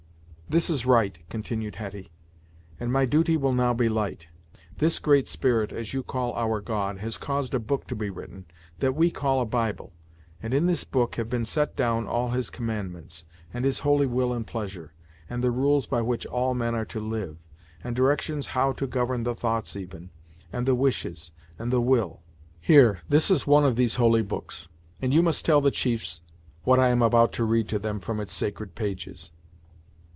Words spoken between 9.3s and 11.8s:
a Bible, and in this book have been set